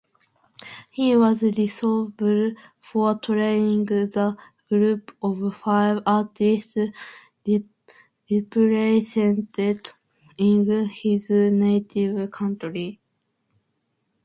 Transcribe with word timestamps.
He 0.89 1.15
was 1.15 1.43
responsible 1.43 2.53
for 2.79 3.19
training 3.19 3.85
the 3.85 4.35
group 4.67 5.15
of 5.21 5.55
five 5.55 6.01
artists 6.07 6.75
representing 7.45 9.41
his 10.37 11.29
native 11.29 12.31
country. 12.31 12.99